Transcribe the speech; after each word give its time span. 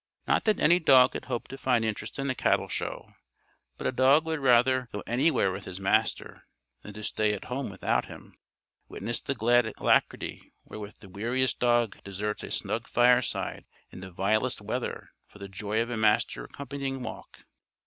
Not 0.27 0.45
that 0.45 0.59
any 0.59 0.79
dog 0.79 1.11
could 1.11 1.25
hope 1.25 1.47
to 1.49 1.59
find 1.59 1.85
interest 1.85 2.17
in 2.17 2.27
a 2.27 2.33
cattle 2.33 2.67
show, 2.67 3.13
but 3.77 3.85
a 3.85 3.91
dog 3.91 4.25
would 4.25 4.39
rather 4.39 4.89
go 4.91 5.03
anywhere 5.05 5.51
with 5.51 5.65
his 5.65 5.79
Master 5.79 6.47
than 6.81 6.95
to 6.95 7.03
stay 7.03 7.33
at 7.33 7.43
home 7.45 7.69
without 7.69 8.05
him. 8.05 8.33
Witness 8.87 9.21
the 9.21 9.35
glad 9.35 9.71
alacrity 9.77 10.53
wherewith 10.65 10.95
the 11.01 11.09
weariest 11.09 11.59
dog 11.59 12.03
deserts 12.03 12.41
a 12.41 12.49
snug 12.49 12.87
fireside 12.87 13.65
in 13.91 13.99
the 13.99 14.09
vilest 14.09 14.59
weather 14.59 15.11
for 15.27 15.37
the 15.37 15.47
joy 15.47 15.79
of 15.83 15.91
a 15.91 15.97
master 15.97 16.45
accompanying 16.45 17.03
walk. 17.03 17.41